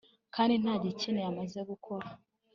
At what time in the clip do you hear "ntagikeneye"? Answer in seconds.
0.61-1.27